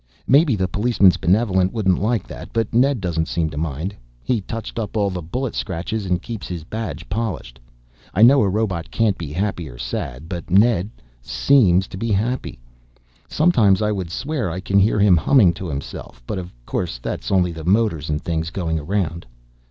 Maybe 0.25 0.55
the 0.55 0.67
Policeman's 0.67 1.17
Benevolent 1.17 1.71
wouldn't 1.71 2.01
like 2.01 2.25
that, 2.25 2.51
but 2.53 2.73
Ned 2.73 3.01
doesn't 3.01 3.27
seem 3.27 3.51
to 3.51 3.55
mind. 3.57 3.93
He 4.23 4.41
touched 4.41 4.79
up 4.79 4.97
all 4.97 5.11
the 5.11 5.21
bullet 5.21 5.53
scratches 5.53 6.07
and 6.07 6.19
keeps 6.23 6.47
his 6.47 6.63
badge 6.63 7.07
polished. 7.07 7.59
I 8.11 8.23
know 8.23 8.41
a 8.41 8.49
robot 8.49 8.89
can't 8.89 9.15
be 9.15 9.31
happy 9.31 9.69
or 9.69 9.77
sad 9.77 10.27
but 10.27 10.49
Ned 10.49 10.89
seems 11.21 11.87
to 11.89 11.97
be 11.97 12.09
happy. 12.11 12.57
Sometimes 13.27 13.79
I 13.79 13.91
would 13.91 14.09
swear 14.09 14.49
I 14.49 14.59
can 14.59 14.79
hear 14.79 14.99
him 14.99 15.17
humming 15.17 15.53
to 15.53 15.67
himself. 15.69 16.23
But, 16.25 16.39
of 16.39 16.51
course, 16.65 16.97
that 16.97 17.23
is 17.23 17.29
only 17.29 17.51
the 17.51 17.63
motors 17.63 18.09
and 18.09 18.19
things 18.19 18.49
going 18.49 18.79
around. 18.79 19.27